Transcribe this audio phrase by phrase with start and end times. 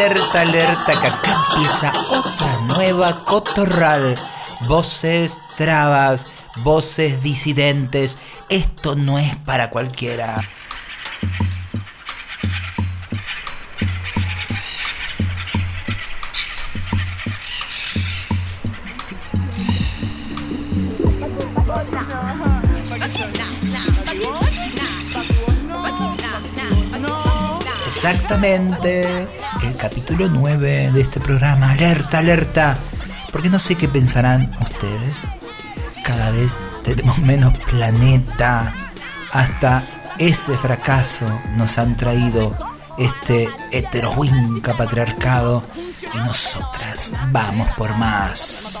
[0.00, 4.16] Alerta, alerta, que acá empieza otra nueva cotorral.
[4.66, 6.26] Voces trabas,
[6.62, 8.18] voces disidentes.
[8.48, 10.48] Esto no es para cualquiera.
[27.86, 29.39] Exactamente
[29.80, 31.72] capítulo 9 de este programa.
[31.72, 32.76] Alerta, alerta.
[33.32, 35.26] Porque no sé qué pensarán ustedes.
[36.04, 38.74] Cada vez tenemos menos planeta.
[39.32, 39.82] Hasta
[40.18, 42.54] ese fracaso nos han traído
[42.98, 45.64] este heterohuinca patriarcado.
[46.12, 48.78] Y nosotras vamos por más.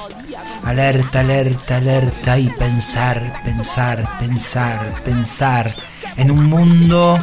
[0.64, 2.38] Alerta, alerta, alerta.
[2.38, 5.74] Y pensar, pensar, pensar, pensar
[6.16, 7.18] en un mundo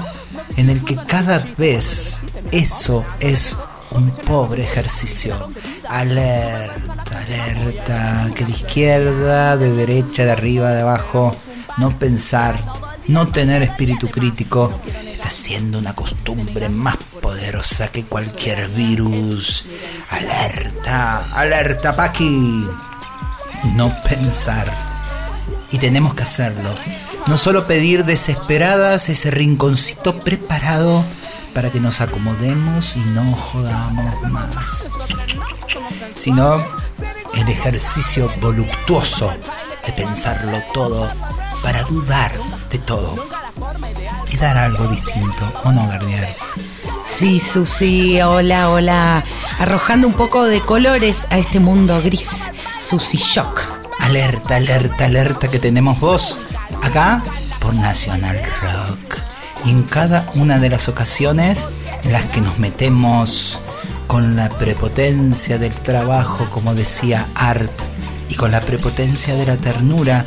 [0.57, 2.17] en el que cada vez
[2.51, 3.57] eso es
[3.91, 5.49] un pobre ejercicio.
[5.87, 11.33] Alerta, alerta, que de izquierda, de derecha, de arriba, de abajo,
[11.77, 12.59] no pensar,
[13.07, 14.71] no tener espíritu crítico,
[15.11, 19.65] está siendo una costumbre más poderosa que cualquier virus.
[20.09, 22.67] Alerta, alerta, Paqui.
[23.75, 24.71] No pensar.
[25.71, 26.69] Y tenemos que hacerlo
[27.27, 31.03] no solo pedir desesperadas ese rinconcito preparado
[31.53, 34.91] para que nos acomodemos y no jodamos más,
[36.15, 36.55] sino
[37.35, 39.33] el ejercicio voluptuoso
[39.85, 41.09] de pensarlo todo
[41.63, 42.31] para dudar
[42.69, 43.13] de todo
[44.31, 46.33] y dar algo distinto, ¿o no, Garnier?
[47.03, 49.23] Sí, Susi, hola, hola.
[49.59, 52.51] Arrojando un poco de colores a este mundo gris.
[52.79, 53.61] Susi Shock.
[53.99, 56.39] Alerta, alerta, alerta que tenemos voz
[56.83, 57.23] acá
[57.59, 59.19] por National Rock.
[59.65, 61.67] Y en cada una de las ocasiones
[62.03, 63.59] en las que nos metemos
[64.07, 67.71] con la prepotencia del trabajo, como decía Art,
[68.29, 70.25] y con la prepotencia de la ternura,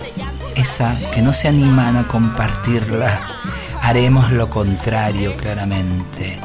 [0.55, 3.21] esa que no se animan a compartirla,
[3.83, 6.39] haremos lo contrario claramente.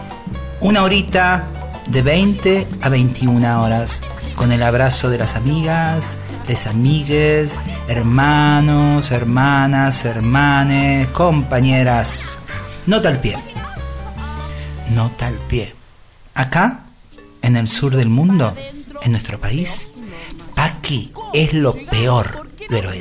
[0.61, 1.45] Una horita
[1.89, 4.01] de 20 a 21 horas,
[4.35, 6.17] con el abrazo de las amigas,
[6.47, 12.37] les amigues, hermanos, hermanas, hermanes, compañeras.
[12.85, 13.37] Nota al pie.
[14.93, 15.73] Nota al pie.
[16.33, 16.85] Acá,
[17.41, 18.53] en el sur del mundo,
[19.01, 19.91] en nuestro país,
[20.53, 22.91] Paqui es lo peor de lo.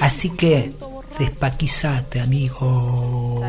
[0.00, 0.74] Así que,
[1.18, 3.40] despaquizate, amigo.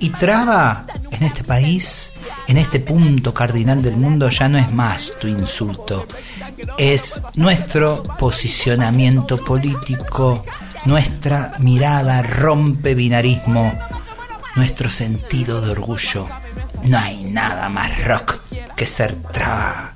[0.00, 2.12] Y traba en este país,
[2.46, 6.06] en este punto cardinal del mundo, ya no es más tu insulto,
[6.78, 10.44] es nuestro posicionamiento político,
[10.84, 13.76] nuestra mirada rompe binarismo,
[14.54, 16.28] nuestro sentido de orgullo.
[16.84, 18.38] No hay nada más rock
[18.76, 19.92] que ser traba.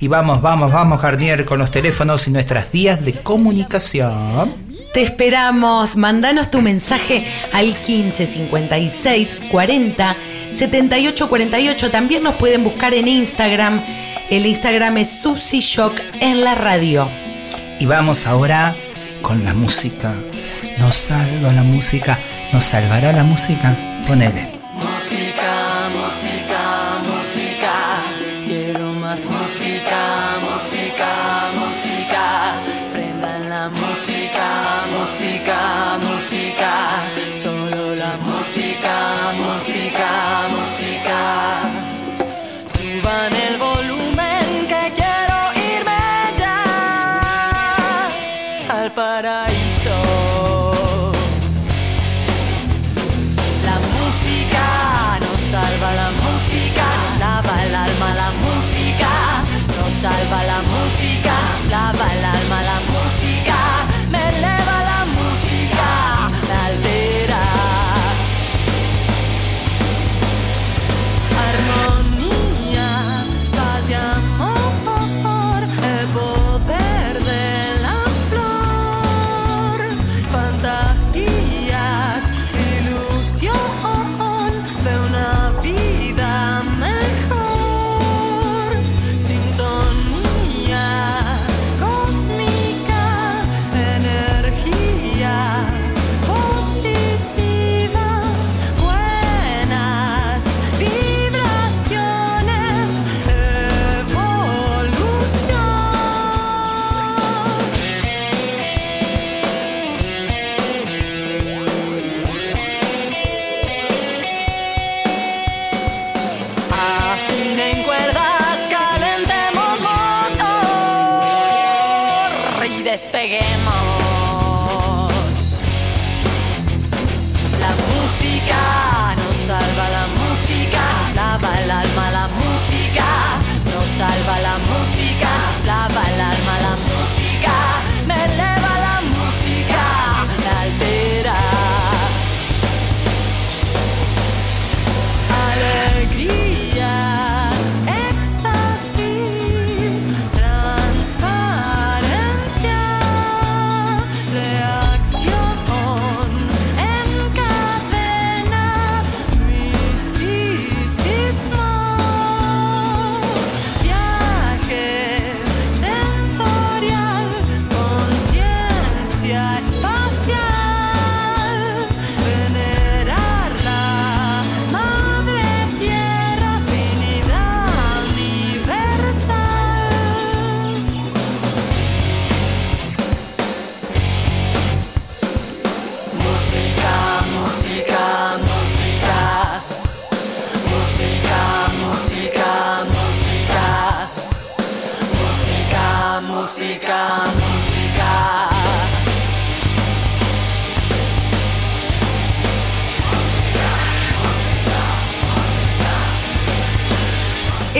[0.00, 4.67] Y vamos, vamos, vamos, Garnier, con los teléfonos y nuestras vías de comunicación.
[4.98, 10.16] Te esperamos, mandanos tu mensaje al 15 56 40
[10.50, 11.90] 78 48.
[11.92, 13.80] También nos pueden buscar en Instagram
[14.28, 17.08] el Instagram es Susi Shock en la radio.
[17.78, 18.74] Y vamos ahora
[19.22, 20.12] con la música.
[20.80, 22.18] Nos salva la música.
[22.52, 23.76] ¿Nos salvará la música?
[24.04, 24.48] Ponele.
[24.74, 28.02] Música, música, música.
[28.48, 29.67] Quiero más música,
[37.38, 38.37] Solo la música,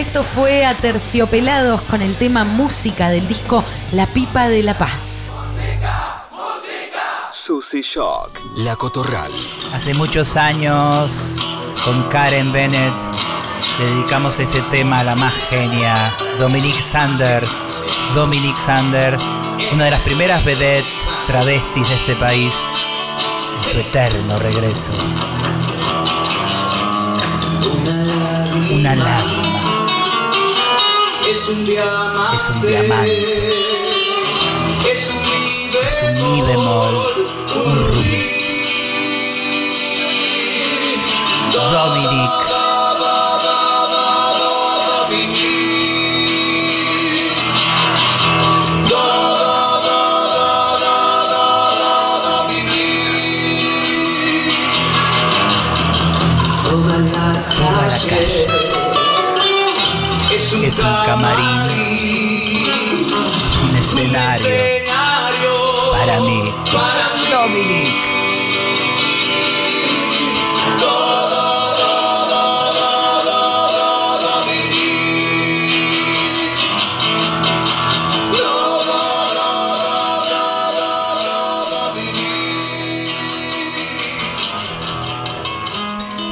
[0.09, 3.63] Esto fue Aterciopelados con el tema música del disco
[3.93, 5.31] La Pipa de la Paz.
[7.31, 9.31] Susy Shock, La Cotorral.
[9.71, 11.37] Hace muchos años,
[11.85, 12.95] con Karen Bennett,
[13.79, 17.85] le dedicamos este tema a la más genia, Dominique Sanders.
[18.15, 19.23] Dominique Sanders,
[19.75, 20.89] una de las primeras vedettes
[21.27, 22.55] travestis de este país,
[23.59, 24.93] en su eterno regreso.
[28.73, 29.48] Una lágrima.
[31.31, 32.37] Es un diamante.
[32.37, 33.49] Es un diamante.
[34.91, 35.39] Es un mi
[35.77, 36.95] Es un mi bemol.
[37.55, 38.19] Un rubí.
[41.53, 42.49] Dominique.
[56.65, 58.48] Toda la calle
[60.65, 61.71] es un, camarín,
[63.63, 64.79] un escenario
[65.93, 66.53] para mí.
[67.31, 68.09] Dominique.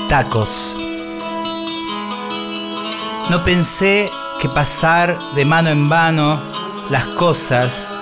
[0.09, 0.77] Tacos.
[3.29, 6.41] No pensé que pasar de mano en mano
[6.91, 7.95] las cosas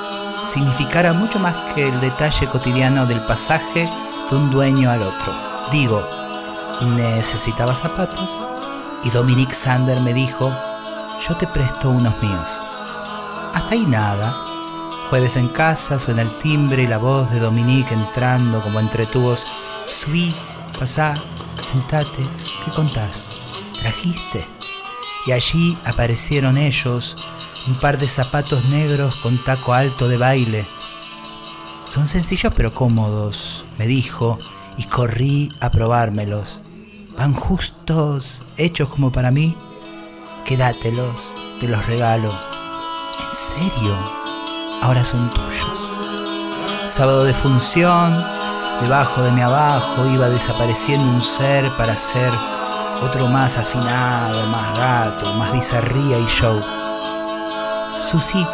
[0.46, 3.88] significara mucho más que el detalle cotidiano del pasaje
[4.30, 5.32] de un dueño al otro.
[5.70, 6.06] Digo,
[6.96, 8.44] necesitaba zapatos
[9.04, 10.52] y Dominique Sander me dijo,
[11.26, 12.62] yo te presto unos míos.
[13.54, 14.34] Hasta ahí nada.
[15.10, 19.46] Jueves en casa suena el timbre y la voz de Dominique entrando como entre tubos.
[19.92, 20.34] Subí,
[20.78, 21.14] pasá,
[21.62, 22.28] sentate,
[22.64, 23.28] ¿qué contás?
[23.78, 24.48] ¿Trajiste?
[25.26, 27.16] Y allí aparecieron ellos,
[27.66, 30.68] un par de zapatos negros con taco alto de baile.
[31.86, 34.38] Son sencillos pero cómodos, me dijo,
[34.76, 36.60] y corrí a probármelos.
[37.16, 39.56] Van justos, hechos como para mí.
[40.44, 42.30] Quédatelos, te los regalo.
[42.32, 43.96] ¿En serio?
[44.82, 45.94] Ahora son tuyos.
[46.86, 48.12] Sábado de función,
[48.82, 52.30] debajo de mi abajo iba desapareciendo un ser para ser
[53.02, 56.62] otro más afinado, más gato, más bizarría y show.
[58.06, 58.46] Susi,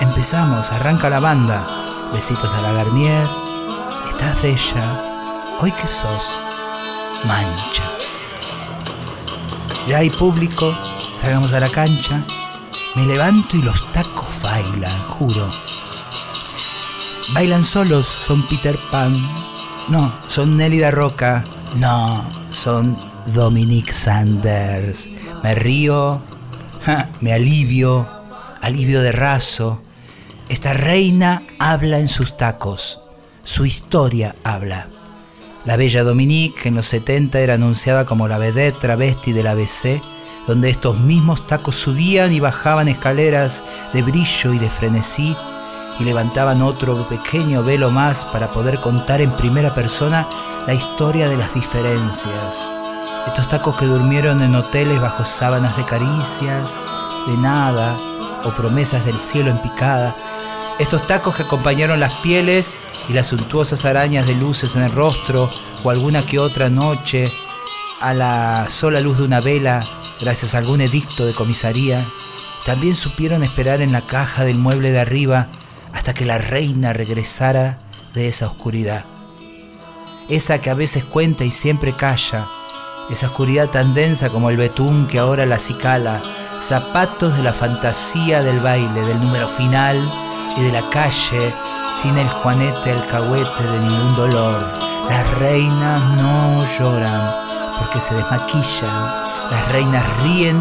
[0.00, 1.66] empezamos, arranca la banda.
[2.12, 3.28] Besitos a la Garnier.
[4.10, 5.00] Estás bella.
[5.60, 6.40] Hoy que sos
[7.24, 7.84] mancha.
[9.86, 10.76] Ya hay público,
[11.16, 12.24] salgamos a la cancha.
[12.94, 15.50] Me levanto y los tacos bailan, juro.
[17.34, 19.14] Bailan solos, son Peter Pan.
[19.88, 21.44] No, son Nélida Roca.
[21.74, 25.08] No, son Dominique Sanders.
[25.42, 26.22] Me río,
[27.20, 28.06] me alivio,
[28.60, 29.82] alivio de raso.
[30.48, 33.00] Esta reina habla en sus tacos.
[33.42, 34.88] Su historia habla.
[35.64, 40.00] La bella Dominique, que en los 70 era anunciada como la vedette travesti del ABC,
[40.46, 45.36] donde estos mismos tacos subían y bajaban escaleras de brillo y de frenesí
[46.00, 50.28] y levantaban otro pequeño velo más para poder contar en primera persona
[50.66, 52.77] la historia de las diferencias.
[53.28, 56.80] Estos tacos que durmieron en hoteles bajo sábanas de caricias,
[57.26, 57.94] de nada
[58.42, 60.16] o promesas del cielo en picada.
[60.78, 65.50] Estos tacos que acompañaron las pieles y las suntuosas arañas de luces en el rostro
[65.84, 67.30] o alguna que otra noche
[68.00, 69.86] a la sola luz de una vela
[70.18, 72.10] gracias a algún edicto de comisaría.
[72.64, 75.48] También supieron esperar en la caja del mueble de arriba
[75.92, 77.78] hasta que la reina regresara
[78.14, 79.04] de esa oscuridad.
[80.30, 82.48] Esa que a veces cuenta y siempre calla,
[83.10, 86.20] esa oscuridad tan densa como el betún que ahora la acicala,
[86.60, 89.96] zapatos de la fantasía del baile, del número final
[90.56, 91.52] y de la calle,
[92.00, 94.60] sin el juanete alcahuete de ningún dolor.
[95.08, 97.34] Las reinas no lloran
[97.78, 99.12] porque se desmaquillan,
[99.50, 100.60] las reinas ríen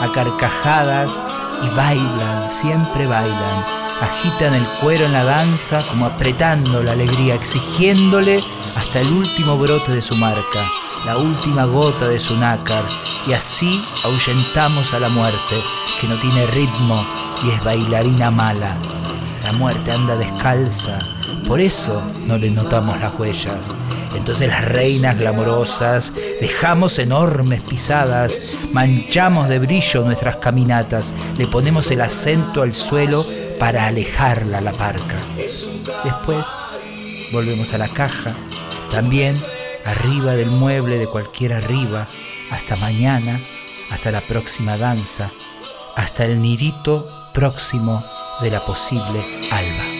[0.00, 1.20] a carcajadas
[1.62, 3.64] y bailan, siempre bailan,
[4.00, 8.42] agitan el cuero en la danza como apretando la alegría, exigiéndole
[8.74, 10.68] hasta el último brote de su marca,
[11.04, 12.84] la última gota de su nácar,
[13.26, 15.62] y así ahuyentamos a la muerte,
[16.00, 17.06] que no tiene ritmo
[17.42, 18.76] y es bailarina mala.
[19.42, 20.98] La muerte anda descalza,
[21.46, 23.74] por eso no le notamos las huellas.
[24.14, 32.00] Entonces las reinas glamorosas dejamos enormes pisadas, manchamos de brillo nuestras caminatas, le ponemos el
[32.00, 33.26] acento al suelo
[33.58, 35.16] para alejarla la parca.
[36.04, 36.46] Después
[37.32, 38.36] volvemos a la caja,
[38.90, 39.34] también
[39.84, 42.08] arriba del mueble de cualquier arriba,
[42.50, 43.38] hasta mañana,
[43.90, 45.30] hasta la próxima danza,
[45.96, 48.02] hasta el nidito próximo
[48.42, 49.93] de la posible alba.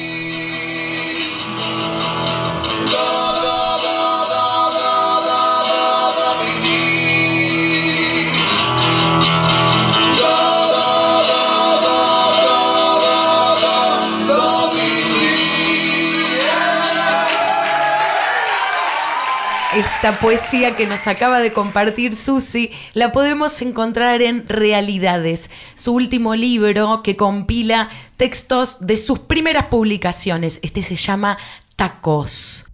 [19.74, 26.36] Esta poesía que nos acaba de compartir Susi la podemos encontrar en Realidades, su último
[26.36, 30.60] libro que compila textos de sus primeras publicaciones.
[30.62, 31.38] Este se llama
[31.74, 32.66] Tacos.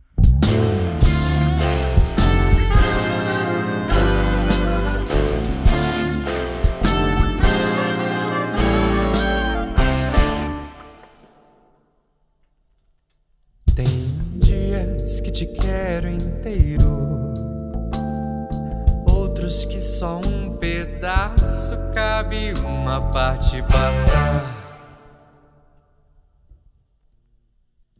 [19.50, 24.46] Outros que só um pedaço cabe, uma parte basta.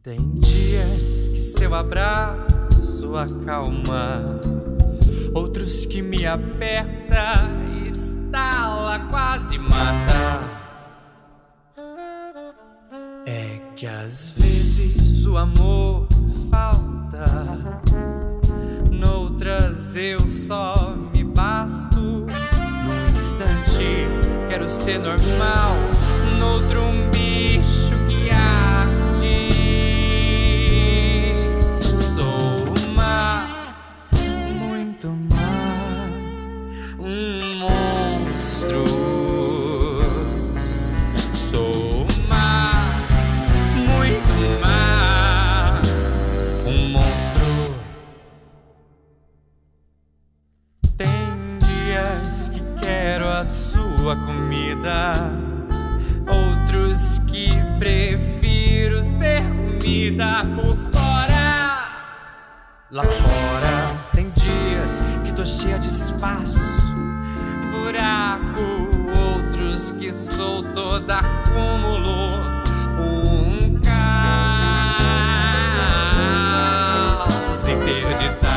[0.01, 4.39] Tem dias que seu abraço acalma,
[5.35, 7.33] outros que me aperta,
[7.85, 10.41] estala, quase mata.
[13.25, 16.07] É que às vezes o amor
[16.49, 17.25] falta,
[18.89, 21.00] noutras eu só
[24.71, 25.75] ser normal,
[26.39, 27.20] noutro um
[54.11, 55.13] sua comida,
[56.27, 57.49] outros que
[57.79, 61.79] prefiro ser comida por fora.
[62.91, 66.59] Lá fora tem dias que tô cheia de espaço,
[67.71, 68.61] buraco,
[69.33, 72.41] outros que sou toda acúmulo.
[72.99, 74.91] Um caos
[77.65, 78.50] interditado.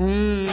[0.00, 0.48] Um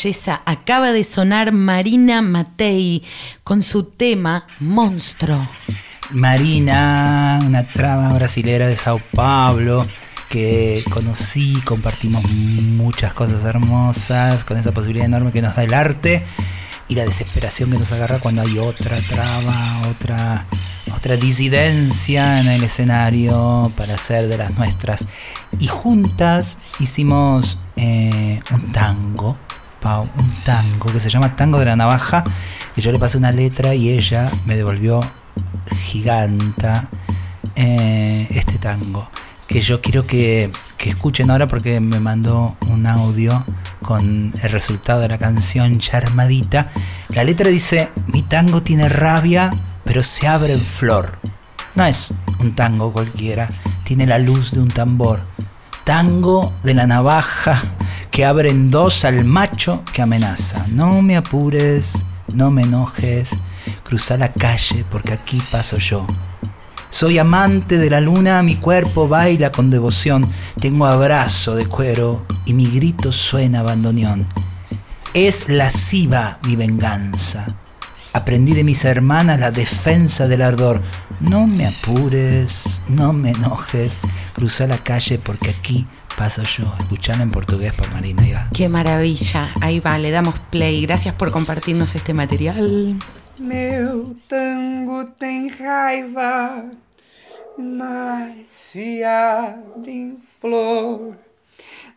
[0.00, 0.42] belleza.
[0.46, 3.02] Acaba de sonar Marina Matei
[3.44, 5.46] con su tema Monstruo.
[6.10, 9.86] Marina, una trama brasilera de Sao Paulo
[10.28, 16.24] que conocí, compartimos muchas cosas hermosas con esa posibilidad enorme que nos da el arte
[16.88, 20.46] y la desesperación que nos agarra cuando hay otra traba, otra,
[20.96, 25.06] otra disidencia en el escenario para hacer de las nuestras.
[25.58, 29.36] Y juntas hicimos eh, un tango,
[29.80, 32.24] Pau, un tango que se llama Tango de la Navaja,
[32.76, 35.00] y yo le pasé una letra y ella me devolvió
[35.76, 36.88] giganta
[37.56, 39.08] eh, este tango
[39.50, 43.44] que yo quiero que, que escuchen ahora porque me mandó un audio
[43.82, 46.70] con el resultado de la canción Charmadita.
[47.08, 49.50] La letra dice, mi tango tiene rabia,
[49.82, 51.18] pero se abre en flor.
[51.74, 53.48] No es un tango cualquiera,
[53.82, 55.20] tiene la luz de un tambor.
[55.90, 57.60] Tango de la navaja
[58.12, 60.64] que abre en dos al macho que amenaza.
[60.68, 63.30] No me apures, no me enojes,
[63.82, 66.06] cruza la calle porque aquí paso yo.
[66.90, 72.52] Soy amante de la luna, mi cuerpo baila con devoción, tengo abrazo de cuero y
[72.52, 74.24] mi grito suena bandoneón.
[75.12, 77.46] Es lasciva mi venganza.
[78.12, 80.80] Aprendí de mis hermanas la defensa del ardor.
[81.20, 83.98] No me apures, no me enojes,
[84.34, 86.64] cruza la calle porque aquí paso yo.
[86.80, 88.48] Escuchala en portugués por Marina Iba.
[88.52, 89.50] Qué maravilla.
[89.60, 90.82] Ahí va, le damos play.
[90.82, 92.96] Gracias por compartirnos este material.
[93.38, 96.64] Meu tango tem raiva,
[97.56, 101.16] mas se abre em flor.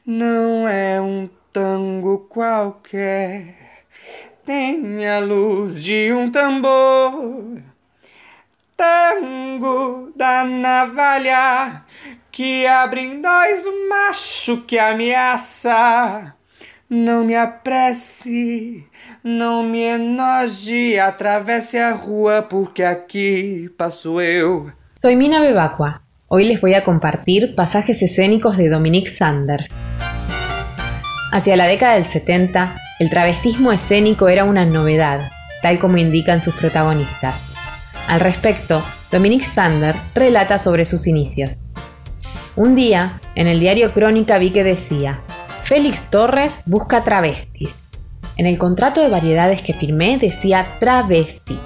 [0.05, 3.62] Não é um tango qualquer,
[4.45, 7.57] tem a luz de um tambor.
[8.75, 11.83] Tango da navalha
[12.31, 16.35] que abre em dois o macho que ameaça.
[16.89, 18.85] Não me apresse,
[19.23, 24.71] não me enoje, atravesse a rua porque aquí paso eu.
[25.01, 26.01] Soy Mina Bebacua.
[26.27, 29.69] Hoy les voy a compartir pasajes escénicos de Dominique Sanders.
[31.31, 35.29] Hacia la década del 70, el travestismo escénico era una novedad,
[35.61, 37.35] tal como indican sus protagonistas.
[38.07, 41.57] Al respecto, Dominique Sanders relata sobre sus inicios.
[42.55, 45.19] Un día, en el diario Crónica vi que decía,
[45.63, 47.75] Félix Torres busca travestis.
[48.37, 51.59] En el contrato de variedades que firmé decía travesti.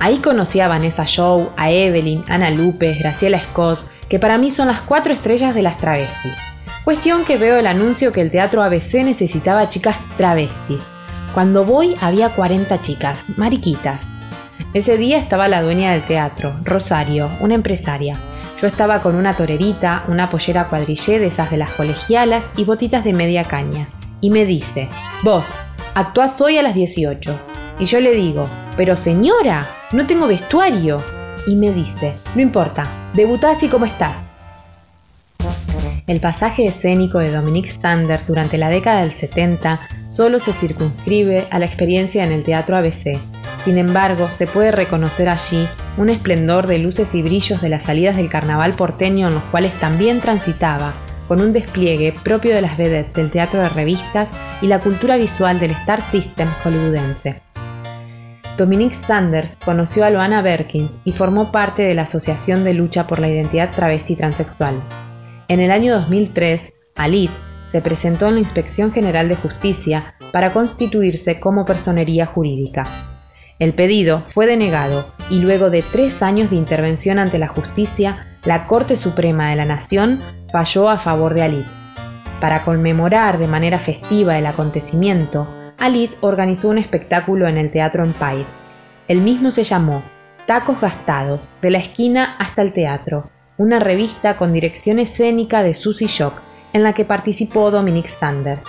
[0.00, 4.68] Ahí conocí a Vanessa Shaw, a Evelyn, Ana Lupe, Graciela Scott, que para mí son
[4.68, 6.47] las cuatro estrellas de las travestis.
[6.88, 10.82] Cuestión que veo el anuncio que el teatro ABC necesitaba chicas travestis.
[11.34, 14.00] Cuando voy había 40 chicas, mariquitas.
[14.72, 18.18] Ese día estaba la dueña del teatro, Rosario, una empresaria.
[18.58, 23.04] Yo estaba con una torerita, una pollera cuadrillé de esas de las colegialas y botitas
[23.04, 23.86] de media caña.
[24.22, 24.88] Y me dice,
[25.22, 25.46] vos,
[25.92, 27.38] actuás hoy a las 18.
[27.80, 28.48] Y yo le digo,
[28.78, 31.04] pero señora, no tengo vestuario.
[31.46, 34.27] Y me dice, no importa, debutá así como estás.
[36.08, 41.58] El pasaje escénico de Dominique Sanders durante la década del 70 solo se circunscribe a
[41.58, 43.18] la experiencia en el teatro ABC.
[43.66, 45.68] Sin embargo, se puede reconocer allí
[45.98, 49.78] un esplendor de luces y brillos de las salidas del carnaval porteño en los cuales
[49.80, 50.94] también transitaba,
[51.28, 54.30] con un despliegue propio de las vedettes del teatro de revistas
[54.62, 57.42] y la cultura visual del Star System hollywoodense.
[58.56, 63.18] Dominique Sanders conoció a Loana Berkins y formó parte de la Asociación de Lucha por
[63.18, 64.80] la Identidad Travesti Transexual.
[65.48, 67.30] En el año 2003, Alit
[67.68, 72.84] se presentó en la Inspección General de Justicia para constituirse como personería jurídica.
[73.58, 78.66] El pedido fue denegado y luego de tres años de intervención ante la justicia, la
[78.66, 80.18] Corte Suprema de la Nación
[80.52, 81.66] falló a favor de Alit.
[82.42, 88.44] Para conmemorar de manera festiva el acontecimiento, Alit organizó un espectáculo en el Teatro Empire.
[89.08, 90.02] El mismo se llamó
[90.46, 96.06] Tacos Gastados, de la esquina hasta el teatro, una revista con dirección escénica de Susie
[96.06, 96.40] Shock,
[96.72, 98.62] en la que participó Dominique Sanders.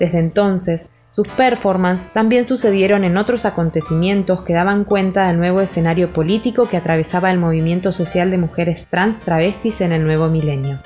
[0.00, 6.12] Desde entonces, sus performances también sucedieron en otros acontecimientos que daban cuenta del nuevo escenario
[6.12, 10.80] político que atravesaba el movimiento social de mujeres trans travestis en el nuevo milenio.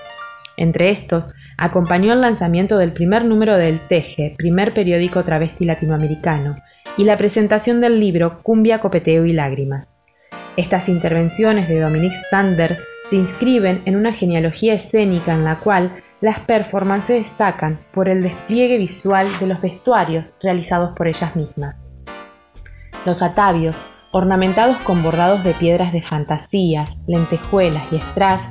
[0.58, 6.56] Entre estos, acompañó el lanzamiento del primer número del Teje, primer periódico travesti latinoamericano,
[6.98, 9.88] y la presentación del libro Cumbia, Copeteo y Lágrimas.
[10.58, 16.40] Estas intervenciones de Dominique Sander se inscriben en una genealogía escénica en la cual las
[16.40, 21.80] performances destacan por el despliegue visual de los vestuarios realizados por ellas mismas.
[23.06, 23.80] Los atavios,
[24.12, 28.42] ornamentados con bordados de piedras de fantasías, lentejuelas y strass,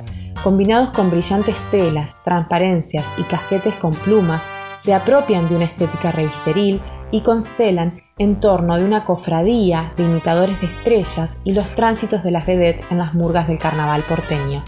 [0.42, 4.42] combinados con brillantes telas, transparencias y casquetes con plumas,
[4.82, 10.60] se apropian de una estética revisteril y constelan en torno de una cofradía de imitadores
[10.60, 14.62] de estrellas y los tránsitos de las vedettes en las murgas del carnaval porteño.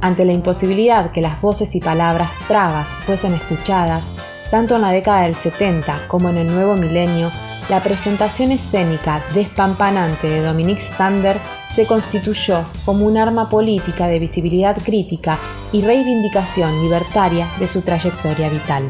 [0.00, 4.02] Ante la imposibilidad que las voces y palabras tragas fuesen escuchadas,
[4.50, 7.30] tanto en la década del 70 como en el nuevo milenio,
[7.68, 11.38] la presentación escénica despampanante de Dominique Stander
[11.74, 15.38] se constituyó como un arma política de visibilidad crítica
[15.72, 18.88] y reivindicación libertaria de su trayectoria vital.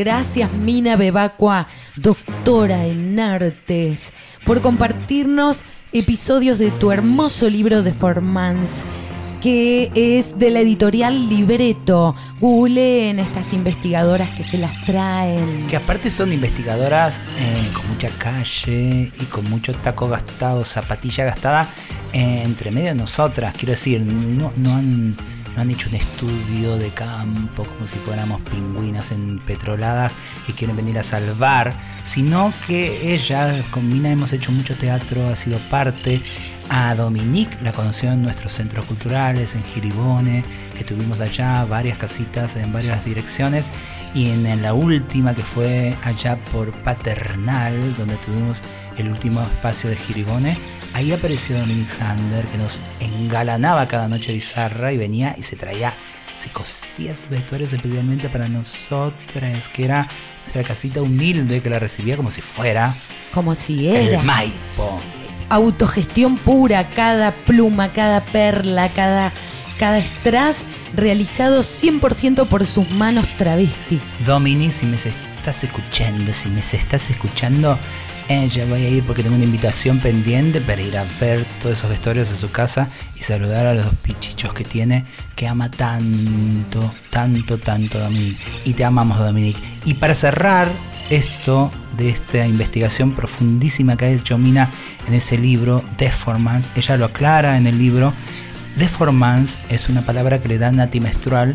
[0.00, 4.14] Gracias Mina Bebacua, doctora en artes,
[4.46, 8.86] por compartirnos episodios de tu hermoso libro de Formance
[9.42, 12.14] que es de la editorial Libreto.
[12.40, 15.66] Googleen estas investigadoras que se las traen.
[15.66, 21.68] Que aparte son investigadoras eh, con mucha calle y con mucho taco gastado, zapatilla gastada,
[22.14, 23.54] eh, entre medio de nosotras.
[23.54, 25.14] Quiero decir, no, no han
[25.54, 30.12] no han hecho un estudio de campo como si fuéramos pingüinas empetroladas
[30.46, 31.72] que quieren venir a salvar,
[32.04, 36.20] sino que ella, con Mina hemos hecho mucho teatro, ha sido parte.
[36.72, 40.44] A Dominique la conoció en nuestros centros culturales, en Giribone,
[40.78, 43.70] que tuvimos allá varias casitas en varias direcciones.
[44.14, 48.62] Y en la última que fue allá por Paternal, donde tuvimos
[48.96, 50.58] el último espacio de Giribone,
[50.94, 55.92] ahí apareció Dominic Sander que nos engalanaba cada noche bizarra y venía y se traía,
[56.38, 60.08] se cosía sus vestuarios especialmente para nosotras, que era
[60.42, 62.96] nuestra casita humilde que la recibía como si fuera
[63.32, 65.00] como si era el Maipo.
[65.48, 69.32] Autogestión pura, cada pluma, cada perla, cada
[69.78, 74.14] cada strass realizado 100% por sus manos travestis.
[74.26, 77.78] Dominic, si me estás escuchando, si me estás escuchando,
[78.30, 81.90] ya voy a ir porque tengo una invitación pendiente para ir a ver todos esos
[81.90, 87.58] vestuarios de su casa y saludar a los pichichos que tiene, que ama tanto, tanto,
[87.58, 88.40] tanto Dominique.
[88.64, 89.60] Y te amamos Dominique.
[89.84, 90.70] Y para cerrar
[91.10, 94.70] esto de esta investigación profundísima que ha hecho Mina
[95.08, 98.12] en ese libro, Deformance, ella lo aclara en el libro.
[98.76, 101.54] Deformance es una palabra que le da Nati Menstrual,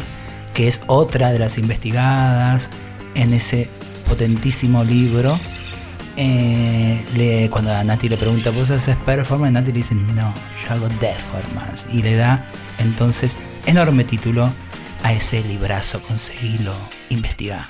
[0.54, 2.70] que es otra de las investigadas
[3.16, 3.70] en ese
[4.10, 5.40] potentísimo libro
[6.18, 9.54] eh, le, cuando a Nati le pregunta, ¿vos haces performance?
[9.54, 11.86] Nati le dice, no, yo hago deformance.
[11.92, 14.50] Y le da entonces enorme título
[15.04, 16.74] a ese librazo, conseguilo,
[17.10, 17.66] investigar.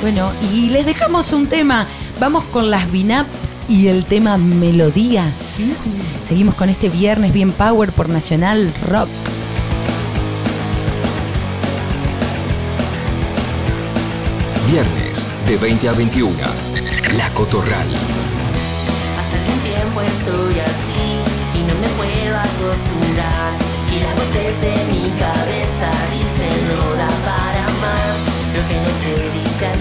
[0.00, 1.86] Bueno, y les dejamos un tema.
[2.20, 3.26] Vamos con las Binap
[3.68, 5.78] y el tema Melodías.
[6.24, 9.08] Seguimos con este viernes bien power por Nacional Rock.
[14.70, 16.34] Viernes de 20 a 21.
[17.18, 17.86] La Cotorral.
[19.20, 21.20] Hace algún tiempo estoy así
[21.52, 23.58] y no me puedo acostumbrar.
[23.92, 28.16] Y las voces de mi cabeza dicen no da para más.
[28.54, 29.80] Lo que no se dice al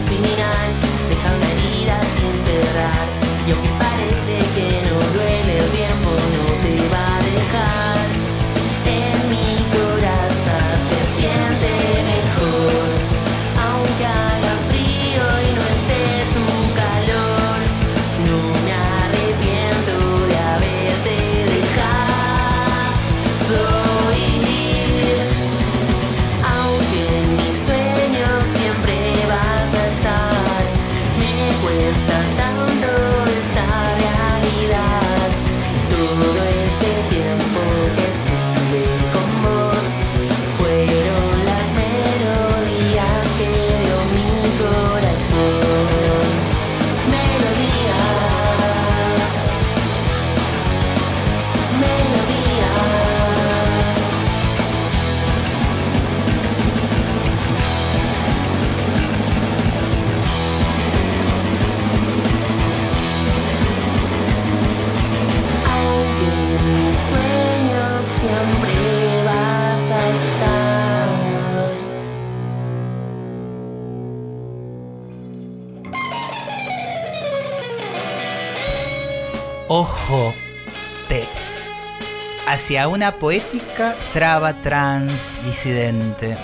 [82.71, 86.38] Hacia una poética traba trans disidente.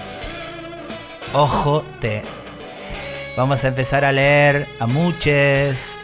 [1.32, 2.22] Ojo, te.
[3.38, 5.98] Vamos a empezar a leer a muchos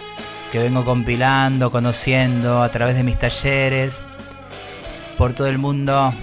[0.50, 4.02] que vengo compilando, conociendo a través de mis talleres
[5.18, 6.14] por todo el mundo.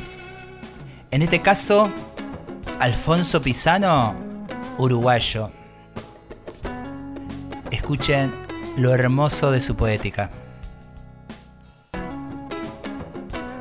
[1.10, 1.92] En este caso,
[2.78, 4.14] Alfonso Pisano,
[4.78, 5.50] uruguayo.
[7.70, 8.32] Escuchen
[8.78, 10.30] lo hermoso de su poética.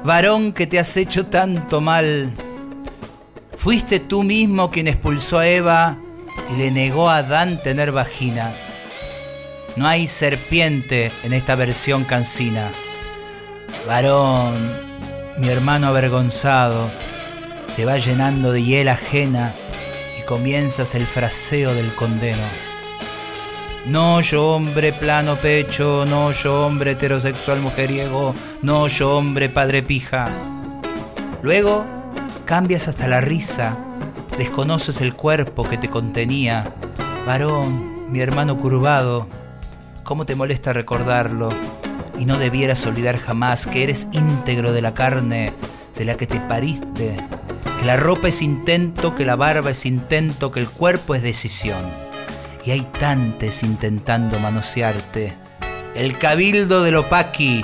[0.10, 2.34] Varón que te has hecho tanto mal,
[3.56, 6.00] Fuiste tú mismo quien expulsó a Eva
[6.52, 8.56] y le negó a Adán tener vagina.
[9.76, 12.72] No hay serpiente en esta versión cansina.
[13.86, 14.72] Varón,
[15.38, 16.89] mi hermano avergonzado,
[17.76, 19.54] te va llenando de hiel ajena
[20.19, 22.68] y comienzas el fraseo del condeno.
[23.89, 30.30] No yo hombre plano pecho, no yo hombre heterosexual mujeriego, no yo hombre padre pija.
[31.41, 31.88] Luego
[32.45, 33.80] cambias hasta la risa,
[34.38, 36.71] desconoces el cuerpo que te contenía.
[37.25, 39.28] Varón, mi hermano curvado,
[40.04, 41.49] ¿cómo te molesta recordarlo?
[42.19, 45.52] Y no debieras olvidar jamás que eres íntegro de la carne
[45.97, 47.17] de la que te pariste,
[47.80, 52.09] que la ropa es intento, que la barba es intento, que el cuerpo es decisión.
[52.65, 55.36] Y hay tantes intentando manosearte.
[55.95, 57.63] El cabildo del opaqui,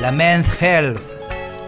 [0.00, 1.00] la men's health,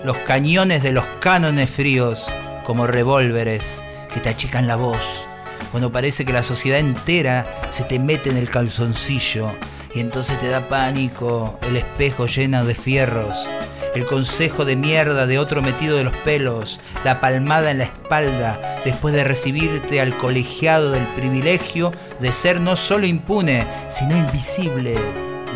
[0.05, 2.27] los cañones de los cánones fríos
[2.64, 5.27] como revólveres que te achican la voz,
[5.71, 9.51] cuando parece que la sociedad entera se te mete en el calzoncillo
[9.94, 13.49] y entonces te da pánico el espejo lleno de fierros,
[13.98, 18.80] el consejo de mierda de otro metido de los pelos, la palmada en la espalda
[18.84, 24.96] después de recibirte al colegiado del privilegio de ser no solo impune, sino invisible.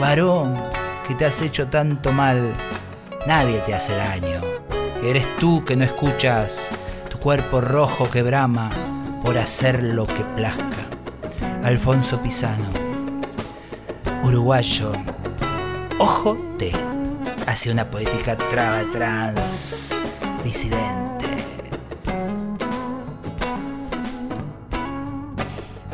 [0.00, 0.60] Varón,
[1.06, 2.52] que te has hecho tanto mal,
[3.28, 4.40] nadie te hace daño.
[5.04, 6.66] Eres tú que no escuchas,
[7.10, 8.72] tu cuerpo rojo que brama
[9.22, 10.88] por hacer lo que plazca.
[11.62, 12.68] Alfonso Pisano,
[14.24, 14.90] uruguayo,
[15.98, 16.72] ojo te,
[17.52, 19.94] hacia una poética traba trans
[20.42, 21.26] disidente.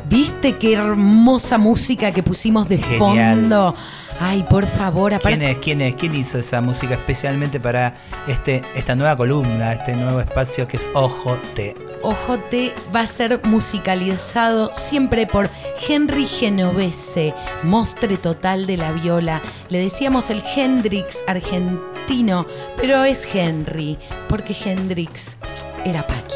[0.08, 3.40] ¿Viste qué hermosa música que pusimos de Genial.
[3.40, 3.74] fondo?
[4.20, 5.38] Ay, por favor, aparte.
[5.38, 5.58] ¿Quién es?
[5.58, 5.94] ¿Quién es?
[5.96, 7.94] ¿Quién hizo esa música especialmente para
[8.26, 11.87] este, esta nueva columna, este nuevo espacio que es Ojo Te?
[12.08, 15.50] Ojo Te va a ser musicalizado siempre por
[15.86, 19.42] Henry Genovese, mostre total de la viola.
[19.68, 22.46] Le decíamos el Hendrix argentino,
[22.78, 25.36] pero es Henry, porque Hendrix
[25.84, 26.34] era Paqui.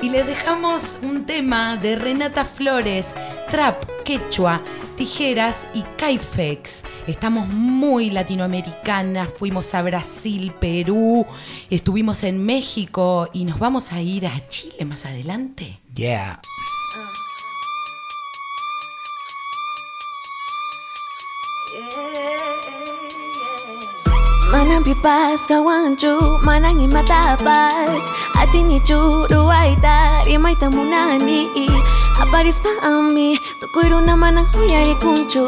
[0.00, 3.14] Y le dejamos un tema de Renata Flores,
[3.54, 4.60] trap, quechua,
[4.96, 6.82] tijeras y caifex.
[7.06, 11.24] Estamos muy latinoamericanas, fuimos a Brasil, Perú,
[11.70, 15.78] estuvimos en México y nos vamos a ir a Chile más adelante.
[15.94, 16.40] Yeah.
[24.50, 28.02] Manang pipas kawanchu, manang imatapas
[28.34, 31.46] Ati ni churu aita, rimay tamunani
[32.24, 35.44] Aparis pa ami, tukuiro na manang huyari kunchu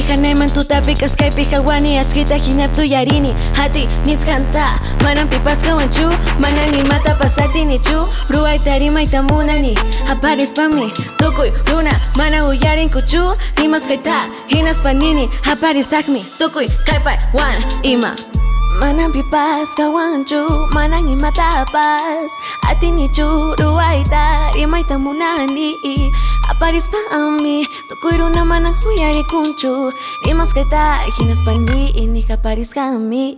[0.00, 5.76] Nihan eman tuta pika skai pika guani Atskita jineptu jarini Hati nizkan ta Manan pipazka
[5.76, 6.08] wantxu
[6.40, 9.76] Manan imata pasati nitxu Rua eta rima eta munani
[10.08, 10.88] Aparez pami
[11.20, 18.16] Tukui runa Mana uyarin kutxu Nimaz gaita Hinaz panini Aparez akmi Tukui kaipai Wan ima
[18.80, 22.30] Manang pipas kawanchu Manang imatapas
[22.68, 25.76] Ati ni churu aita Rimay tamunani
[26.50, 29.92] Aparis pa ami Tukuiro na manang huyari kunchu
[30.26, 33.36] Rimas kaita Hinas pani Ini kaparis kami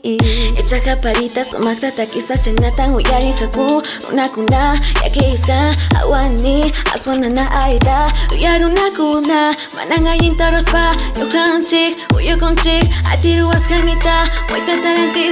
[0.57, 8.09] Echa kaparita Sumakta takisa Chanatan huyari kaku Una kuna Yakiska Awani Aswana na aita.
[8.33, 15.32] Uyaru na kuna Manang ayin taros pa Yohanchik Uyokonchik Atiru askanita Waita tarantis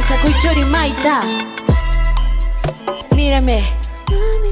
[0.00, 1.20] maita Manchakuy chori maita
[3.14, 3.60] Mírame,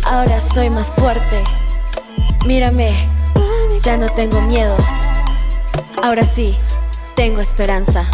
[0.05, 1.43] ahora soy más fuerte.
[2.47, 3.09] Mírame,
[3.83, 4.77] ya no tengo miedo.
[6.03, 6.55] Ahora sí,
[7.15, 8.05] tengo esperanza.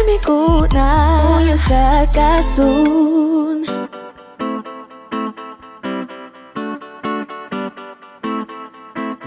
[0.00, 1.38] Amiguna,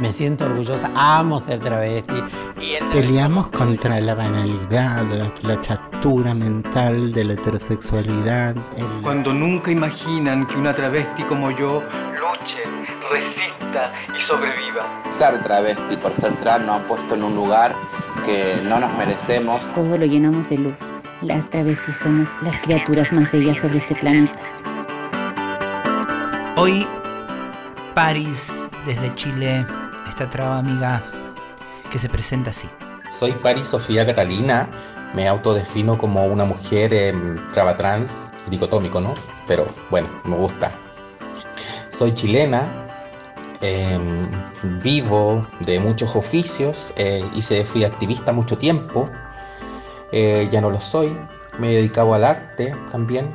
[0.01, 2.15] Me siento orgullosa, amo ser travesti.
[2.61, 8.55] Y el Peleamos contra la banalidad, la, la chatura mental de la heterosexualidad.
[8.77, 11.83] el- Cuando nunca imaginan que una travesti como yo
[12.13, 12.63] luche,
[13.11, 15.03] resista y sobreviva.
[15.09, 17.75] Ser travesti por ser trans nos han puesto en un lugar
[18.25, 19.71] que no nos merecemos.
[19.73, 20.79] Todo lo llenamos de luz.
[21.21, 24.39] Las travestis somos las criaturas más bellas sobre este planeta.
[26.55, 26.87] Hoy,
[27.93, 28.51] París,
[28.85, 29.65] desde Chile,
[30.19, 31.01] esta traba amiga
[31.89, 32.69] que se presenta así.
[33.09, 34.69] Soy Paris Sofía Catalina,
[35.13, 37.13] me autodefino como una mujer eh,
[37.53, 39.13] traba trans, dicotómico, ¿no?
[39.47, 40.73] Pero bueno, me gusta.
[41.87, 42.67] Soy chilena,
[43.61, 43.97] eh,
[44.83, 49.09] vivo de muchos oficios, eh, hice, fui activista mucho tiempo,
[50.11, 51.17] eh, ya no lo soy,
[51.59, 53.33] me he dedicado al arte también.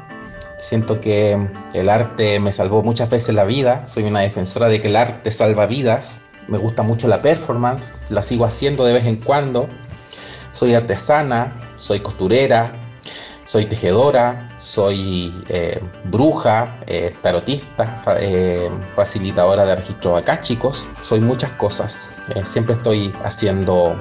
[0.58, 4.88] Siento que el arte me salvó muchas veces la vida, soy una defensora de que
[4.88, 9.16] el arte salva vidas, me gusta mucho la performance, la sigo haciendo de vez en
[9.20, 9.68] cuando.
[10.50, 12.72] Soy artesana, soy costurera,
[13.44, 22.06] soy tejedora, soy eh, bruja, eh, tarotista, eh, facilitadora de registros akáshicos, soy muchas cosas.
[22.42, 23.96] Siempre estoy haciendo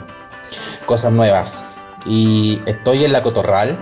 [0.86, 1.62] cosas nuevas.
[2.06, 3.78] Y estoy en la cotorral,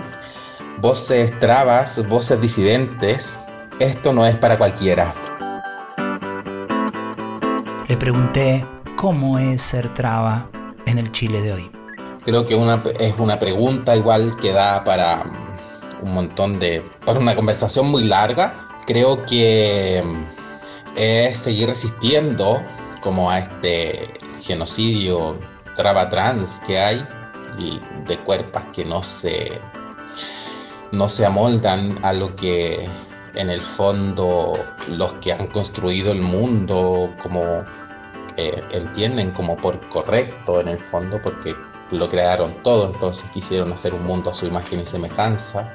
[0.78, 3.38] voces trabas, voces disidentes.
[3.78, 5.14] Esto no es para cualquiera.
[7.92, 8.64] Le pregunté
[8.96, 10.48] cómo es ser traba
[10.86, 11.70] en el Chile de hoy.
[12.24, 12.54] Creo que
[12.98, 16.82] es una pregunta igual que da para mm, un montón de...
[17.04, 18.54] para una conversación muy larga.
[18.86, 22.62] Creo que mm, es seguir resistiendo
[23.02, 24.08] como a este
[24.40, 25.38] genocidio
[25.76, 27.06] traba trans que hay
[27.58, 29.60] y de cuerpos que no se,
[30.92, 32.88] no se amoldan a lo que
[33.34, 37.64] en el fondo los que han construido el mundo como
[38.36, 41.54] eh, entienden como por correcto en el fondo porque
[41.90, 45.72] lo crearon todo, entonces quisieron hacer un mundo a su imagen y semejanza.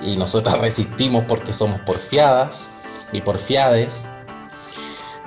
[0.00, 2.72] Y nosotras resistimos porque somos porfiadas
[3.12, 4.06] y porfiades.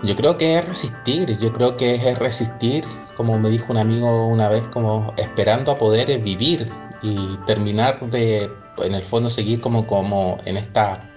[0.04, 4.28] Yo creo que es resistir, yo creo que es resistir, como me dijo un amigo
[4.28, 6.72] una vez, como esperando a poder vivir
[7.02, 11.10] y terminar de, en el fondo, seguir como, como en esta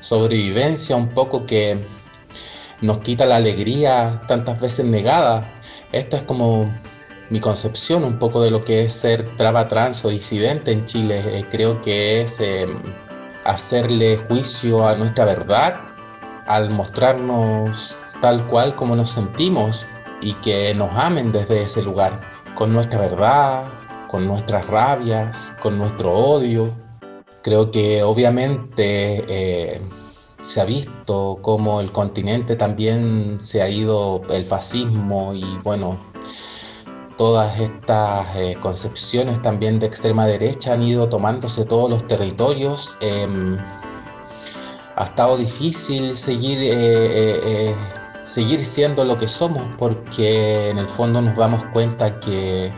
[0.00, 1.82] sobrevivencia un poco que
[2.80, 5.48] nos quita la alegría tantas veces negada.
[5.92, 6.72] Esto es como
[7.30, 11.22] mi concepción un poco de lo que es ser traba trans o disidente en Chile.
[11.26, 12.66] Eh, creo que es eh,
[13.44, 15.80] hacerle juicio a nuestra verdad
[16.46, 19.84] al mostrarnos tal cual como nos sentimos
[20.20, 22.20] y que nos amen desde ese lugar,
[22.54, 23.68] con nuestra verdad,
[24.08, 26.72] con nuestras rabias, con nuestro odio.
[27.42, 29.80] Creo que obviamente eh,
[30.46, 35.98] se ha visto cómo el continente también se ha ido el fascismo y bueno,
[37.16, 42.96] todas estas eh, concepciones también de extrema derecha han ido tomándose todos los territorios.
[43.00, 43.56] Eh,
[44.94, 47.74] ha estado difícil seguir, eh, eh,
[48.26, 52.72] seguir siendo lo que somos porque en el fondo nos damos cuenta que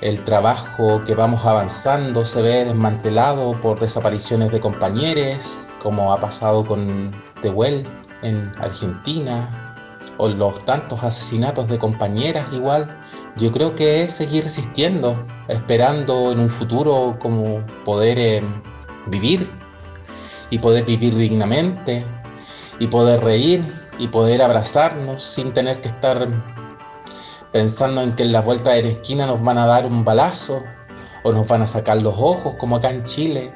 [0.00, 6.64] el trabajo que vamos avanzando se ve desmantelado por desapariciones de compañeros, como ha pasado
[6.64, 7.84] con Tehuel
[8.22, 9.72] en Argentina,
[10.18, 12.86] o los tantos asesinatos de compañeras igual.
[13.36, 15.16] Yo creo que es seguir resistiendo,
[15.48, 18.42] esperando en un futuro como poder eh,
[19.06, 19.50] vivir
[20.50, 22.04] y poder vivir dignamente
[22.78, 23.66] y poder reír
[23.98, 26.28] y poder abrazarnos sin tener que estar
[27.52, 30.62] pensando en que en la vuelta de la esquina nos van a dar un balazo
[31.24, 33.54] o nos van a sacar los ojos como acá en Chile.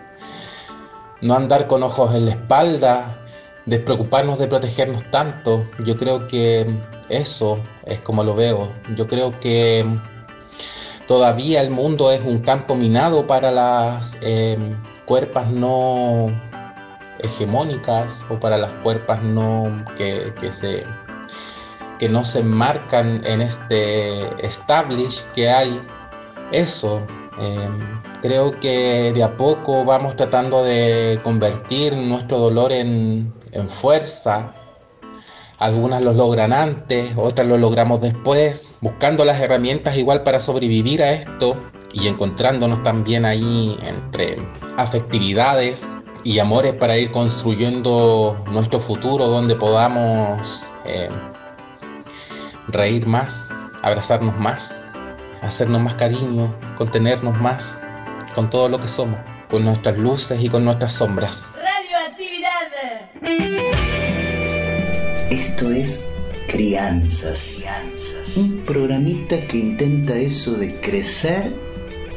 [1.20, 3.16] No andar con ojos en la espalda,
[3.66, 5.66] despreocuparnos de protegernos tanto.
[5.84, 6.66] Yo creo que
[7.08, 8.72] eso es como lo veo.
[8.94, 9.84] Yo creo que
[11.06, 14.58] todavía el mundo es un campo minado para las eh,
[15.04, 16.28] cuerpas no
[17.20, 20.84] hegemónicas o para las cuerpas no que, que se
[21.98, 25.80] que no se enmarcan en este establish que hay
[26.52, 27.02] eso
[27.40, 27.68] eh,
[28.22, 34.54] creo que de a poco vamos tratando de convertir nuestro dolor en, en fuerza.
[35.58, 41.12] Algunas lo logran antes, otras lo logramos después, buscando las herramientas igual para sobrevivir a
[41.12, 41.56] esto
[41.94, 44.36] y encontrándonos también ahí entre
[44.76, 45.88] afectividades
[46.24, 51.08] y amores para ir construyendo nuestro futuro donde podamos eh,
[52.68, 53.46] reír más,
[53.82, 54.76] abrazarnos más,
[55.40, 57.80] hacernos más cariño, contenernos más
[58.36, 59.18] con todo lo que somos,
[59.50, 61.48] con nuestras luces y con nuestras sombras.
[61.56, 62.68] Radioactividad.
[65.30, 66.10] Esto es
[66.46, 67.64] Crianzas.
[68.36, 71.50] Un programita que intenta eso de crecer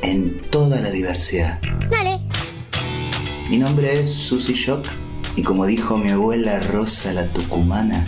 [0.01, 1.61] en toda la diversidad.
[1.89, 2.19] Dale.
[3.49, 4.87] Mi nombre es Susy Shock
[5.37, 8.05] y como dijo mi abuela Rosa la Tucumana,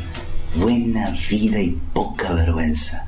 [0.56, 3.08] buena vida y poca vergüenza.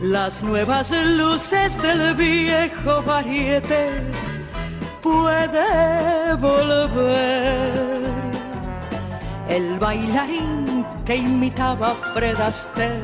[0.00, 3.90] Las nuevas luces del viejo variete.
[5.02, 8.00] Puede volver
[9.48, 13.02] el bailarín que imitaba a Fred Astaire.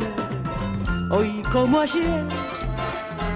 [1.10, 2.24] Hoy como ayer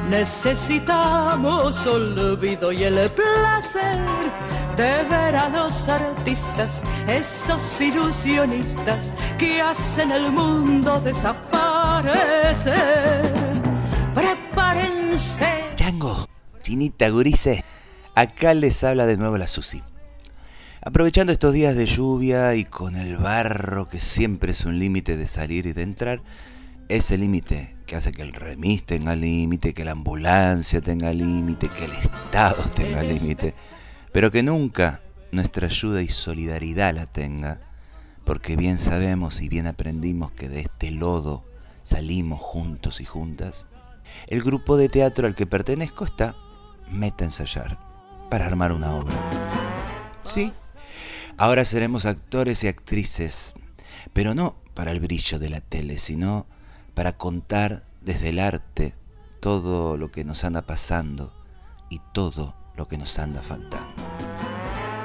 [0.09, 3.99] necesitamos olvido y el placer
[4.77, 13.38] de ver a los artistas, esos ilusionistas que hacen el mundo desaparecer.
[14.19, 15.47] Prepárense.
[15.77, 16.27] Chango,
[16.61, 17.65] chinita, gurice.
[18.17, 19.81] Acá les habla de nuevo la Susi.
[20.83, 25.29] Aprovechando estos días de lluvia y con el barro que siempre es un límite de
[25.29, 26.21] salir y de entrar,
[26.89, 31.85] ese límite que hace que el remis tenga límite, que la ambulancia tenga límite, que
[31.85, 33.55] el Estado tenga límite,
[34.11, 35.01] pero que nunca
[35.31, 37.61] nuestra ayuda y solidaridad la tenga,
[38.25, 41.45] porque bien sabemos y bien aprendimos que de este lodo
[41.85, 43.69] salimos juntos y juntas,
[44.27, 46.37] el grupo de teatro al que pertenezco está
[46.91, 47.79] meta a ensayar
[48.31, 49.15] para armar una obra.
[50.23, 50.53] Sí,
[51.37, 53.55] ahora seremos actores y actrices,
[54.13, 56.47] pero no para el brillo de la tele, sino
[56.95, 58.95] para contar desde el arte
[59.41, 61.33] todo lo que nos anda pasando
[61.89, 63.89] y todo lo que nos anda faltando.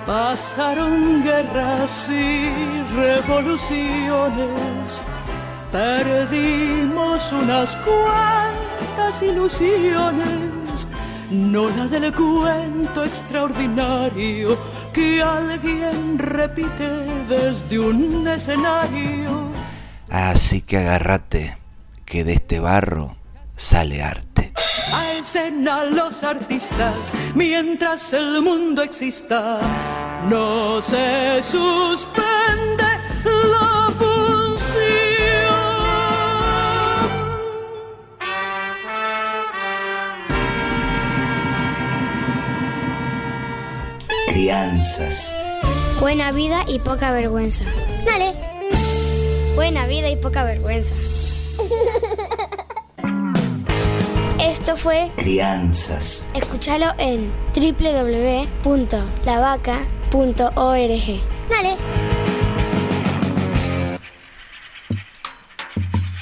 [0.05, 5.01] Pasaron guerras y revoluciones,
[5.71, 8.62] perdimos unas cuantas
[9.21, 10.87] ilusiones,
[11.29, 14.57] no la del cuento extraordinario
[14.93, 16.89] que alguien repite
[17.27, 19.49] desde un escenario.
[20.09, 21.57] Así que agárrate,
[22.05, 23.15] que de este barro
[23.55, 24.53] sale arte.
[24.93, 26.95] A escena los artistas,
[27.33, 29.59] mientras el mundo exista,
[30.29, 32.92] no se suspende
[44.33, 45.31] Crianzas.
[45.99, 47.65] Buena vida y poca vergüenza.
[48.03, 48.33] Dale.
[49.53, 50.95] Buena vida y poca vergüenza.
[54.39, 56.27] Esto fue Crianzas.
[56.33, 58.81] Escúchalo en www.lavaca.org.
[61.51, 61.77] Dale.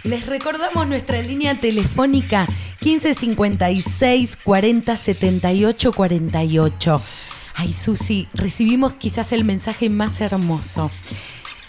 [0.03, 2.45] Les recordamos nuestra línea telefónica
[2.81, 7.01] 1556 40 78 48.
[7.61, 10.89] Ay, Susi, recibimos quizás el mensaje más hermoso.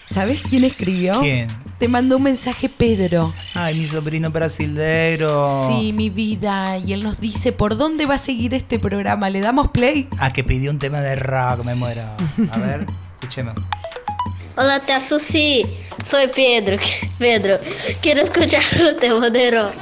[0.07, 1.21] ¿Sabes quién escribió?
[1.21, 1.49] ¿Quién?
[1.79, 3.35] Te mandó un mensaje Pedro.
[3.53, 5.69] Ay, mi sobrino brasilero.
[5.69, 6.79] Sí, mi vida.
[6.79, 9.29] Y él nos dice por dónde va a seguir este programa.
[9.29, 10.09] ¿Le damos play?
[10.19, 12.05] Ah, que pidió un tema de rock, me muero.
[12.51, 12.87] A ver,
[13.21, 13.55] escuchemos.
[14.57, 15.63] Hola, tía Susi.
[16.07, 16.79] Soy Pedro.
[17.19, 17.59] Pedro,
[18.01, 19.75] quiero escuchar el tema de rock.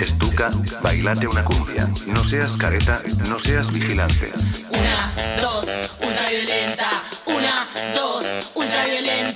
[0.00, 0.50] Estuca,
[0.82, 1.88] bailate una cumbia.
[2.06, 4.32] No seas careta, no seas vigilante.
[4.70, 5.66] Una, dos,
[6.00, 7.02] ultraviolenta.
[7.26, 8.24] Una, dos,
[8.54, 9.33] ultraviolenta.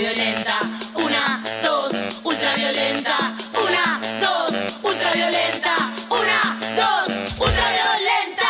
[0.00, 0.54] ultraviolenta.
[0.94, 1.92] Una, dos,
[2.24, 3.16] ultraviolenta.
[3.52, 4.50] Una, dos,
[4.82, 5.76] ultraviolenta.
[6.08, 8.48] Una, dos, ultraviolenta.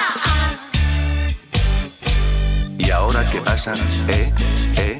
[2.79, 3.73] Y ahora qué pasa,
[4.09, 4.33] eh,
[4.77, 5.00] eh.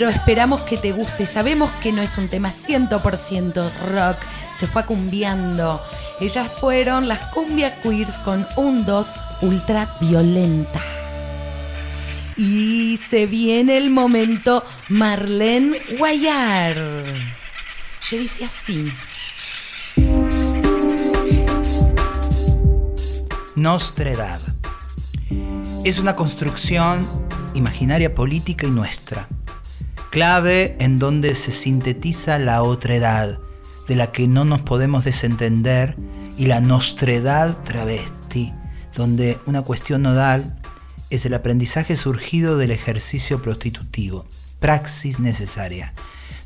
[0.00, 1.26] Pedro, esperamos que te guste.
[1.26, 4.16] Sabemos que no es un tema 100% rock,
[4.58, 5.78] se fue acumbiando.
[6.20, 10.80] Ellas fueron las cumbia queers con un 2 ultra violenta.
[12.38, 16.76] Y se viene el momento Marlene Guayar.
[18.08, 18.90] Que dice así.
[23.54, 24.40] Nostredad.
[25.84, 27.06] Es una construcción
[27.52, 29.28] imaginaria política y nuestra.
[30.10, 33.38] Clave en donde se sintetiza la otredad,
[33.86, 35.96] de la que no nos podemos desentender,
[36.36, 38.52] y la nostredad travesti,
[38.96, 40.58] donde una cuestión nodal
[41.10, 44.26] es el aprendizaje surgido del ejercicio prostitutivo,
[44.58, 45.94] praxis necesaria.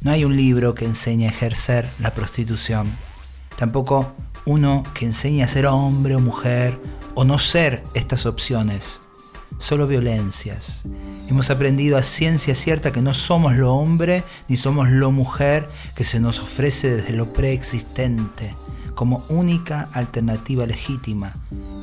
[0.02, 2.98] No hay un libro que enseñe a ejercer la prostitución,
[3.56, 6.78] tampoco uno que enseñe a ser hombre o mujer
[7.14, 9.00] o no ser estas opciones,
[9.58, 10.84] solo violencias.
[11.28, 16.04] Hemos aprendido a ciencia cierta que no somos lo hombre ni somos lo mujer que
[16.04, 18.54] se nos ofrece desde lo preexistente
[18.94, 21.32] como única alternativa legítima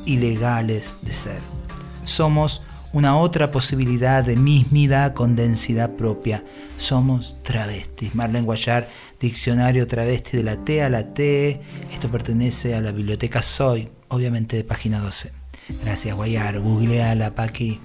[0.06, 1.40] y legales de ser.
[2.04, 6.44] Somos una otra posibilidad de mismidad con densidad propia.
[6.76, 8.14] Somos travestis.
[8.14, 8.88] Marlene Guayar,
[9.18, 11.62] Diccionario Travesti de la T a la T.
[11.90, 15.41] Esto pertenece a la biblioteca Soy, obviamente de página 12.
[15.82, 16.60] Gracias, Guayar.
[16.60, 17.80] Googleala, Paqui.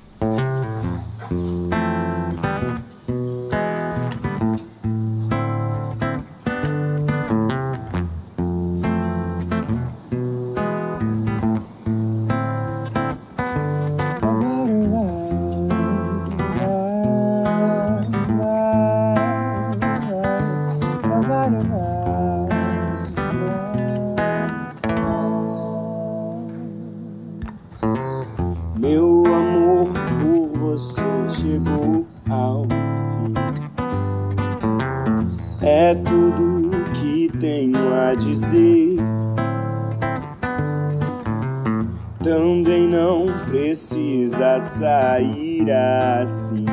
[43.87, 46.65] Precisa sair assim.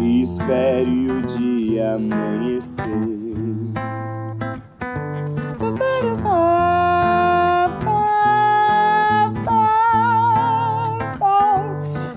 [0.00, 2.86] Espere o dia amanhecer.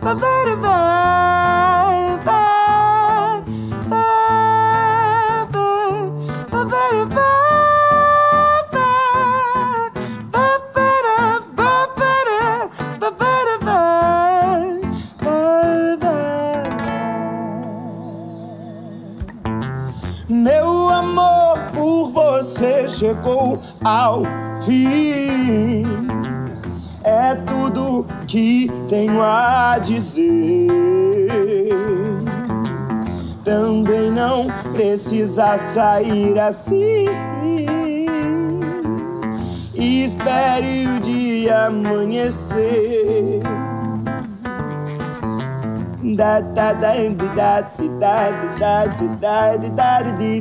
[0.05, 1.08] Meu
[22.99, 24.23] chegou ao
[24.65, 25.83] fim.
[27.03, 30.67] É tudo que tenho a dizer.
[33.45, 37.05] Também não precisa sair assim.
[39.73, 43.39] Espere o dia amanhecer.
[46.15, 47.61] Da da da da da
[47.99, 50.39] da da da da da da di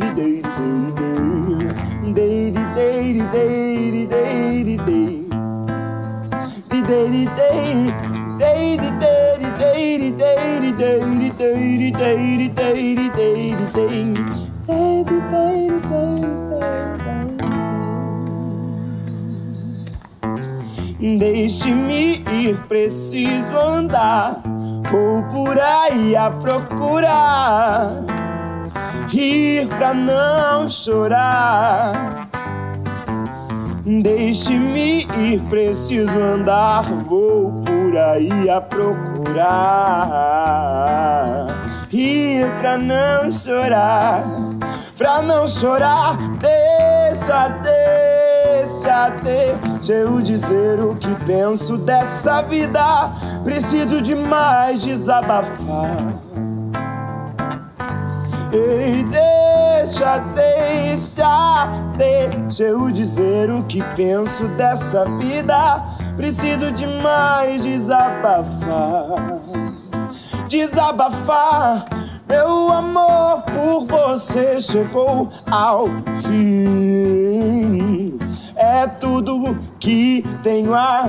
[21.18, 24.42] Deixe-me ir, preciso andar.
[24.90, 28.04] Vou por aí a procurar
[29.08, 32.27] rir pra não chorar.
[33.88, 36.82] Deixe-me ir, preciso andar.
[36.82, 39.46] Vou por aí a procurar.
[41.90, 44.24] Rir pra não chorar.
[44.98, 53.10] Pra não chorar, deixa, deixa, deixa eu dizer o que penso dessa vida.
[53.42, 56.12] Preciso demais desabafar.
[58.52, 61.66] Ei, deixa, deixa,
[61.96, 65.82] deixa eu dizer o que penso dessa vida.
[66.16, 69.14] Preciso demais desabafar.
[70.48, 71.86] Desabafar,
[72.28, 75.86] meu amor por você chegou ao
[76.22, 78.18] fim.
[78.56, 81.08] É tudo que tenho a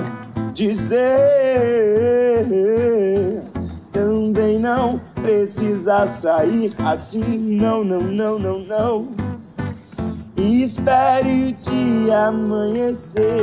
[0.54, 1.00] dizer.
[3.92, 9.08] Também não precisa sair assim, não, não, não, não, não.
[10.36, 13.42] Espere o dia amanhecer.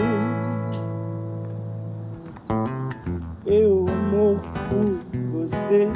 [3.46, 4.98] Meu amor por
[5.32, 5.90] você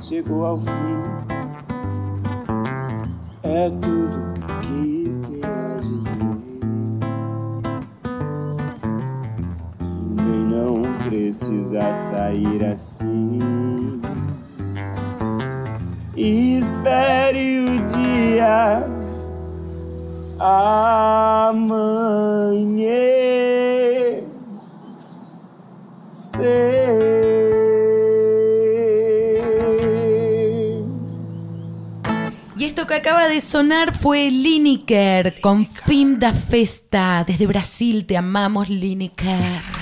[0.00, 1.02] chegou ao fim.
[3.42, 6.18] É tudo que tenho a dizer.
[9.78, 13.45] Também não precisa sair assim.
[16.16, 17.76] Espere o.
[32.58, 37.24] Y esto que acaba de sonar fue Lineker con Fim da Festa.
[37.26, 39.75] Desde Brasil te amamos, Lineker.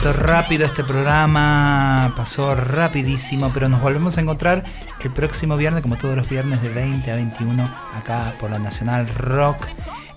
[0.00, 4.64] Pasó rápido este programa, pasó rapidísimo, pero nos volvemos a encontrar
[5.04, 9.06] el próximo viernes, como todos los viernes de 20 a 21, acá por la Nacional
[9.08, 9.66] Rock.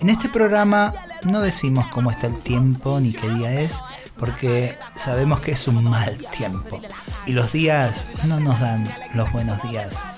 [0.00, 3.78] En este programa no decimos cómo está el tiempo ni qué día es,
[4.18, 6.80] porque sabemos que es un mal tiempo.
[7.26, 10.13] Y los días no nos dan los buenos días.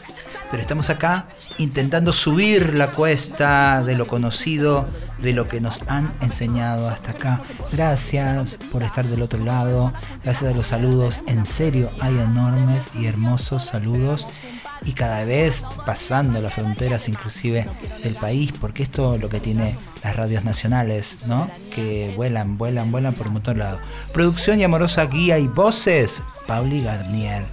[0.51, 1.27] Pero estamos acá
[1.59, 4.89] intentando subir la cuesta de lo conocido,
[5.19, 7.41] de lo que nos han enseñado hasta acá.
[7.73, 9.93] Gracias por estar del otro lado.
[10.23, 11.21] Gracias a los saludos.
[11.27, 14.27] En serio, hay enormes y hermosos saludos.
[14.85, 17.67] Y cada vez pasando las fronteras inclusive
[18.05, 21.51] del país, porque esto es lo que tiene las radios nacionales, ¿no?
[21.75, 23.81] Que vuelan, vuelan, vuelan por un montón de lados.
[24.13, 27.47] Producción y amorosa guía y voces, Pauli Garnier.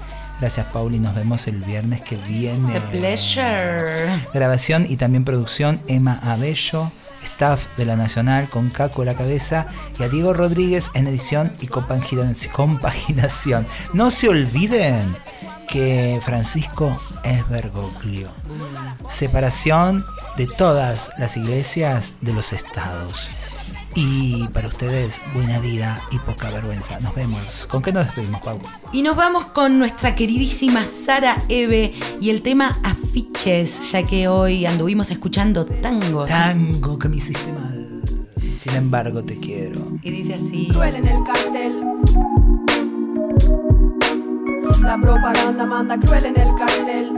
[0.44, 1.00] Gracias, Pauli.
[1.00, 2.74] Nos vemos el viernes que viene.
[2.74, 3.96] The pleasure.
[4.34, 6.92] Grabación y también producción, Emma Abello.
[7.24, 9.68] Staff de la Nacional con Caco a la cabeza
[9.98, 12.54] y a Diego Rodríguez en edición y compaginación.
[12.54, 13.66] compaginación.
[13.94, 15.16] No se olviden
[15.70, 18.28] que Francisco es Bergoglio.
[19.08, 20.04] Separación
[20.36, 23.30] de todas las iglesias de los estados.
[23.96, 27.00] Y para ustedes, buena vida y poca vergüenza.
[27.00, 27.68] Nos vemos.
[27.70, 28.60] ¿Con qué nos despedimos, Pau?
[28.92, 34.66] Y nos vamos con nuestra queridísima Sara Eve y el tema afiches, ya que hoy
[34.66, 36.30] anduvimos escuchando tangos.
[36.30, 38.02] Tango que me hiciste mal.
[38.58, 39.82] Sin embargo, te quiero.
[40.02, 40.70] Y dice así.
[40.72, 41.84] Cruel en el cartel.
[44.82, 47.14] La propaganda manda cruel en el cartel.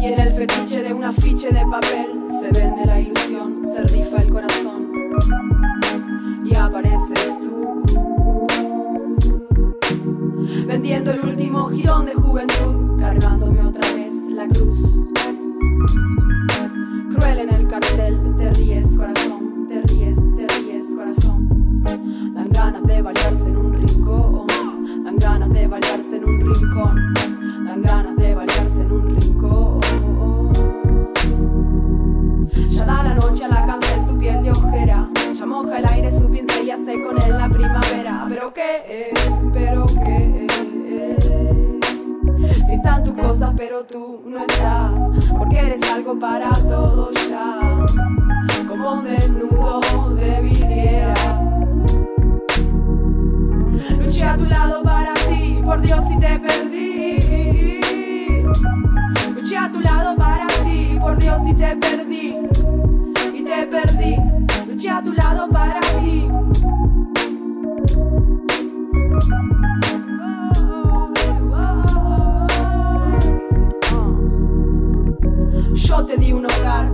[0.00, 4.22] Y en el fetiche de un afiche de papel se vende la ilusión, se rifa
[4.22, 4.88] el corazón.
[6.44, 8.46] Y apareces tú.
[10.68, 14.78] Vendiendo el último girón de juventud, cargándome otra vez la cruz.
[17.16, 21.48] Cruel en el cartel, te ríes corazón, te ríes, te ríes corazón.
[22.34, 24.46] Dan ganas de balearse en un rincón,
[25.04, 27.14] dan ganas de balearse en un rincón,
[39.52, 40.46] pero qué.
[42.52, 44.92] Si están tus cosas pero tú no estás,
[45.36, 47.58] porque eres algo para todos ya,
[48.68, 49.80] como un desnudo
[50.14, 51.14] de vidriera.
[53.98, 57.70] Luché a tu lado para ti, por Dios si te perdí.
[59.34, 62.36] Luché a tu lado para ti, por Dios si te perdí.
[63.34, 64.16] Y te perdí,
[64.68, 66.28] luché a tu lado para ti.
[75.74, 76.90] Yo te di un hogar.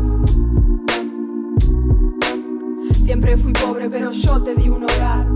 [2.92, 5.29] Siempre fui pobre, pero yo te di un hogar.